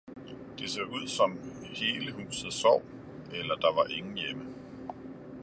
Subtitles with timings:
[0.57, 2.81] det så ud som hele huset sov
[3.33, 4.45] eller der var ingen hjemme.